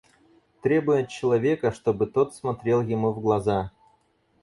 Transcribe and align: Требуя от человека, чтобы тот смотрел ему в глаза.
Требуя 0.63 1.03
от 1.03 1.09
человека, 1.09 1.71
чтобы 1.71 2.07
тот 2.07 2.33
смотрел 2.33 2.81
ему 2.81 3.11
в 3.11 3.19
глаза. 3.19 3.69